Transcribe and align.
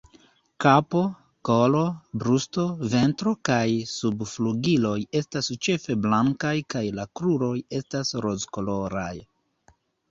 Kapo, 0.63 1.01
kolo, 1.49 1.81
brusto, 2.23 2.65
ventro 2.95 3.35
kaj 3.51 3.61
subflugiloj 3.93 4.97
estas 5.23 5.51
ĉefe 5.69 6.01
blankaj 6.09 6.57
kaj 6.77 6.87
la 6.99 7.09
kruroj 7.21 7.55
estas 7.83 8.17
rozkoloraj. 8.29 9.15